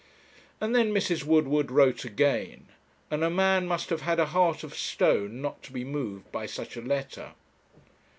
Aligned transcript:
And 0.59 0.73
then 0.73 0.91
Mrs. 0.91 1.23
Woodward 1.23 1.69
wrote 1.69 2.05
again; 2.05 2.65
and 3.11 3.23
a 3.23 3.29
man 3.29 3.67
must 3.67 3.91
have 3.91 4.01
had 4.01 4.19
a 4.19 4.25
heart 4.25 4.63
of 4.63 4.73
stone 4.75 5.43
not 5.43 5.61
to 5.61 5.71
be 5.71 5.83
moved 5.83 6.31
by 6.31 6.47
such 6.47 6.75
a 6.75 6.81
letter. 6.81 7.33